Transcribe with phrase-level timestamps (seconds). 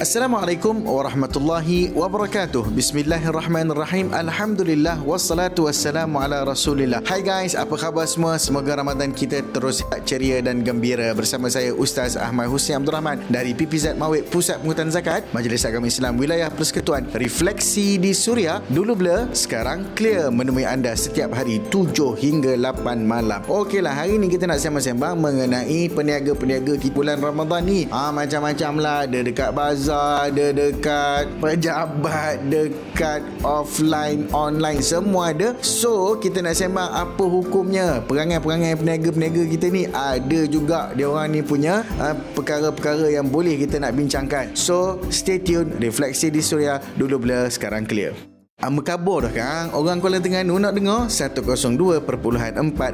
[0.00, 2.72] Assalamualaikum warahmatullahi wabarakatuh.
[2.72, 4.08] Bismillahirrahmanirrahim.
[4.16, 7.04] Alhamdulillah wassalatu wassalamu ala Rasulillah.
[7.04, 8.40] Hai guys, apa khabar semua?
[8.40, 11.12] Semoga Ramadan kita terus ceria dan gembira.
[11.12, 15.84] Bersama saya Ustaz Ahmad Husni Abdul Rahman dari PPZ Mawib Pusat Pengutan Zakat, Majlis Agama
[15.84, 17.12] Islam Wilayah Persekutuan.
[17.12, 23.44] Refleksi di Suria dulu blur, sekarang clear menemui anda setiap hari 7 hingga 8 malam.
[23.44, 27.84] Okeylah, hari ni kita nak sembang-sembang mengenai peniaga-peniaga di bulan Ramadan ni.
[27.92, 35.58] Ah macam-macam lah, ada dekat bazar bazar, ada dekat pejabat, dekat offline, online, semua ada.
[35.58, 37.98] So, kita nak sembang apa hukumnya.
[38.06, 43.82] Perangai-perangai peniaga-peniaga kita ni ada juga dia orang ni punya uh, perkara-perkara yang boleh kita
[43.82, 44.54] nak bincangkan.
[44.54, 45.74] So, stay tune.
[45.82, 48.31] Refleksi di Suria dulu blur, sekarang clear.
[48.62, 52.06] Amba kabur dah kan Orang Kuala Terengganu nak dengar 102.4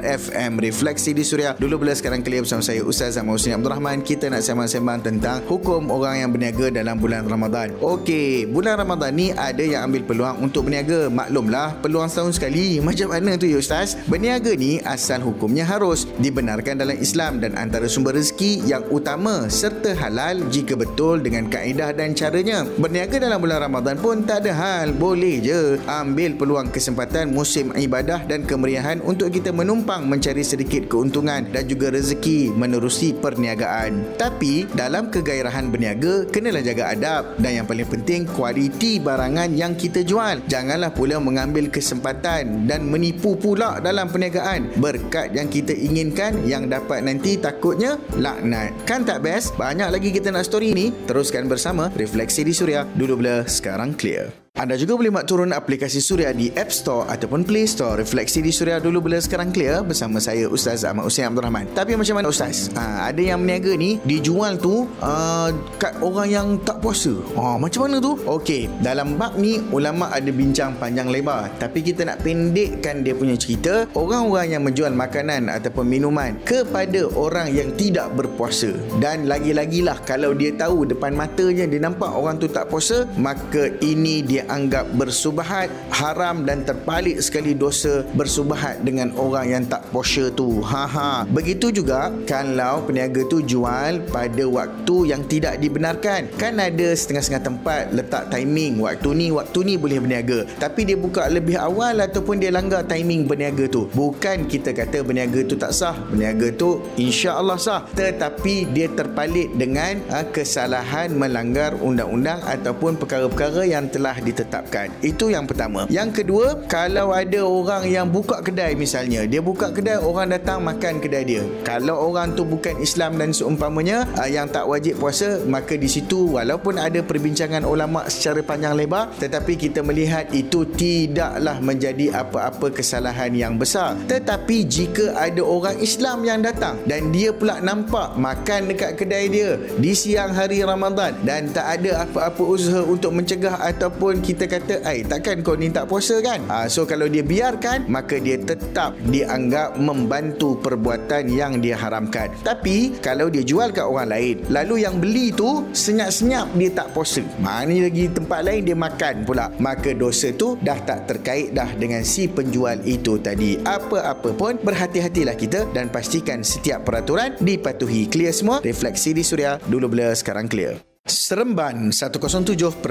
[0.01, 1.53] FM Refleksi di Suria.
[1.53, 4.01] Dulu bila sekarang clear bersama saya Ustaz Zaman Husni Abdul Rahman.
[4.01, 7.77] Kita nak sembang-sembang tentang Hukum orang yang berniaga dalam bulan Ramadan.
[7.85, 11.05] Okey Bulan Ramadan ni ada yang ambil peluang untuk berniaga.
[11.05, 12.77] Maklumlah Peluang setahun sekali.
[12.89, 13.93] Macam mana tu ya Ustaz?
[14.09, 19.93] Berniaga ni asal hukumnya harus Dibenarkan dalam Islam Dan antara sumber rezeki yang utama Serta
[19.93, 22.65] halal Jika betul dengan kaedah dan caranya.
[22.81, 28.23] Berniaga dalam bulan Ramadan pun tak ada hal Boleh je ambil peluang kesempatan musim ibadah
[28.25, 34.17] dan kemeriahan untuk kita menumpang mencari sedikit keuntungan dan juga rezeki menerusi perniagaan.
[34.17, 40.03] Tapi dalam kegairahan berniaga, kenalah jaga adab dan yang paling penting kualiti barangan yang kita
[40.03, 40.41] jual.
[40.47, 44.75] Janganlah pula mengambil kesempatan dan menipu pula dalam perniagaan.
[44.79, 48.73] Berkat yang kita inginkan yang dapat nanti takutnya laknat.
[48.83, 49.55] Kan tak best?
[49.55, 50.91] Banyak lagi kita nak story ni.
[51.05, 52.85] Teruskan bersama Refleksi di Suria.
[52.85, 54.48] Dulu bila sekarang clear.
[54.59, 57.95] Anda juga boleh mak turun aplikasi Suria di App Store ataupun Play Store.
[57.95, 61.71] Refleksi di Suria dulu bila sekarang clear bersama saya Ustaz Ahmad Hussein Abdul Rahman.
[61.71, 62.67] Tapi macam mana Ustaz?
[62.75, 65.49] Ha, ada yang meniaga ni dijual tu uh,
[65.79, 67.15] kat orang yang tak puasa.
[67.39, 68.19] Ha, macam mana tu?
[68.27, 71.55] Okey, dalam bab ni ulama ada bincang panjang lebar.
[71.55, 73.87] Tapi kita nak pendekkan dia punya cerita.
[73.95, 78.75] Orang-orang yang menjual makanan ataupun minuman kepada orang yang tidak berpuasa.
[78.99, 84.19] Dan lagi-lagilah kalau dia tahu depan matanya dia nampak orang tu tak puasa, maka ini
[84.19, 90.59] dia anggap bersubahat haram dan terpalit sekali dosa bersubahat dengan orang yang tak puasa tu.
[90.65, 91.09] Ha ha.
[91.29, 96.27] Begitu juga kalau peniaga tu jual pada waktu yang tidak dibenarkan.
[96.35, 100.39] Kan ada setengah-setengah tempat letak timing waktu ni waktu ni boleh berniaga.
[100.57, 103.85] Tapi dia buka lebih awal ataupun dia langgar timing berniaga tu.
[103.93, 105.95] Bukan kita kata berniaga tu tak sah.
[106.09, 107.81] Berniaga tu insya-Allah sah.
[107.93, 114.87] Tetapi dia terpalit dengan ha, kesalahan melanggar undang-undang ataupun perkara-perkara yang telah ditetapkan ditetapkan.
[115.03, 115.83] Itu yang pertama.
[115.91, 121.03] Yang kedua, kalau ada orang yang buka kedai misalnya, dia buka kedai orang datang makan
[121.03, 121.43] kedai dia.
[121.67, 126.39] Kalau orang tu bukan Islam dan seumpamanya uh, yang tak wajib puasa, maka di situ
[126.39, 133.35] walaupun ada perbincangan ulama secara panjang lebar, tetapi kita melihat itu tidaklah menjadi apa-apa kesalahan
[133.35, 133.99] yang besar.
[134.07, 139.59] Tetapi jika ada orang Islam yang datang dan dia pula nampak makan dekat kedai dia
[139.81, 145.01] di siang hari Ramadan dan tak ada apa-apa usaha untuk mencegah ataupun kita kata ai
[145.01, 146.45] takkan kau ni tak puasa kan?
[146.53, 152.29] Ha, so kalau dia biarkan maka dia tetap dianggap membantu perbuatan yang dia haramkan.
[152.45, 157.25] Tapi kalau dia jual kat orang lain lalu yang beli tu senyap-senyap dia tak puasa.
[157.41, 159.49] Mana lagi tempat lain dia makan pula.
[159.57, 163.57] Maka dosa tu dah tak terkait dah dengan si penjual itu tadi.
[163.65, 168.05] Apa-apa pun berhati-hatilah kita dan pastikan setiap peraturan dipatuhi.
[168.05, 168.61] Clear semua?
[168.61, 169.57] Refleksi di suria.
[169.65, 172.85] Dulu blur sekarang clear Seremban 107.0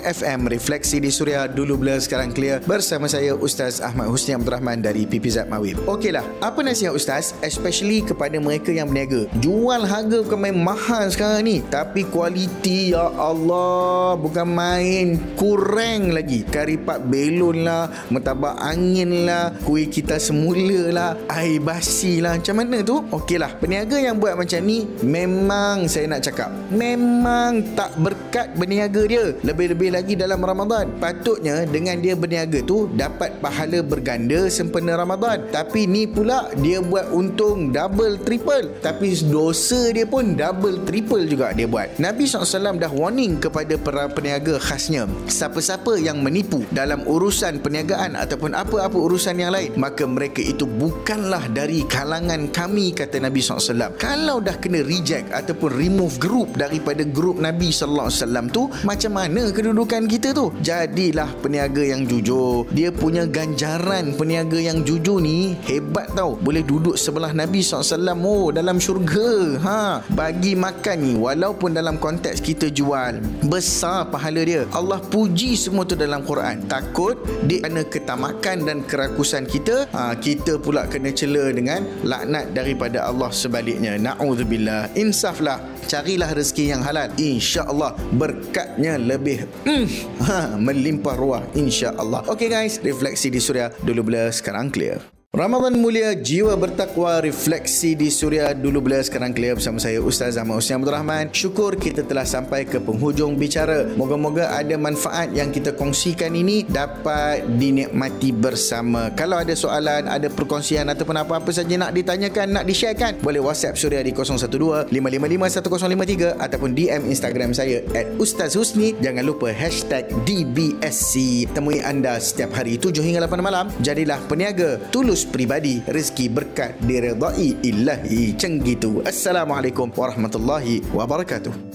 [0.00, 4.80] FM Refleksi di Suria Dulu blur sekarang clear Bersama saya Ustaz Ahmad Husni Abdul Rahman
[4.80, 5.76] Dari PPZ Mawib.
[5.84, 9.28] Okeylah Apa nasihat Ustaz Especially kepada mereka yang berniaga?
[9.44, 16.48] Jual harga bukan main mahal sekarang ni Tapi kualiti Ya Allah Bukan main Kurang lagi.
[16.48, 22.40] Karipat belon lah Mertabak angin lah Kuih kita semula lah Air basi lah.
[22.40, 23.04] Macam mana tu?
[23.12, 29.02] Okeylah Peniaga yang buat macam ni Memang saya nak cakap Memang memang tak berkat berniaga
[29.10, 29.34] dia.
[29.42, 30.86] Lebih-lebih lagi dalam Ramadan.
[31.02, 35.42] Patutnya dengan dia berniaga tu dapat pahala berganda sempena Ramadan.
[35.50, 38.70] Tapi ni pula dia buat untung double triple.
[38.78, 41.98] Tapi dosa dia pun double triple juga dia buat.
[41.98, 45.10] Nabi SAW dah warning kepada para peniaga khasnya.
[45.26, 51.50] Siapa-siapa yang menipu dalam urusan perniagaan ataupun apa-apa urusan yang lain maka mereka itu bukanlah
[51.50, 57.40] dari kalangan kami kata Nabi SAW kalau dah kena reject ataupun remove group daripada grup
[57.40, 60.52] Nabi sallallahu alaihi wasallam tu macam mana kedudukan kita tu?
[60.60, 62.68] Jadilah peniaga yang jujur.
[62.76, 66.36] Dia punya ganjaran peniaga yang jujur ni hebat tau.
[66.36, 69.56] Boleh duduk sebelah Nabi SAW oh dalam syurga.
[69.64, 74.68] Ha bagi makan ni walaupun dalam konteks kita jual besar pahala dia.
[74.76, 76.68] Allah puji semua tu dalam Quran.
[76.68, 77.16] Takut
[77.48, 83.32] dia kena ketamakan dan kerakusan kita ha, kita pula kena cela dengan laknat daripada Allah
[83.32, 83.96] sebaliknya.
[83.96, 84.92] Na'udzubillah.
[84.92, 85.72] Insaflah.
[85.84, 89.86] Carilah rezeki yang halal insya-Allah berkatnya lebih mm,
[90.26, 92.26] ha, melimpah ruah insya-Allah.
[92.30, 98.06] Okey guys refleksi di suria dulu bila sekarang clear Ramadan mulia jiwa bertakwa refleksi di
[98.06, 101.34] Suria dulu bila sekarang clear bersama saya Ustaz Ahmad Husni Abdul Rahman.
[101.34, 103.90] Syukur kita telah sampai ke penghujung bicara.
[103.98, 109.10] Moga-moga ada manfaat yang kita kongsikan ini dapat dinikmati bersama.
[109.18, 114.06] Kalau ada soalan ada perkongsian ataupun apa-apa saja nak ditanyakan nak di-sharekan boleh whatsapp Suria
[114.06, 118.94] di 012-555-1053 ataupun DM Instagram saya at Ustaz Husni.
[119.02, 123.66] Jangan lupa hashtag DBSC temui anda setiap hari 7 hingga 8 malam.
[123.82, 128.38] Jadilah peniaga tulus pribadi rezeki berkat diredai ilahi.
[128.38, 129.02] Cenggitu.
[129.02, 131.73] Assalamualaikum warahmatullahi wabarakatuh